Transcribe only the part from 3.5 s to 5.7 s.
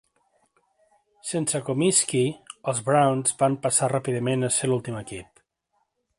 passar ràpidament a ser l'últim equip.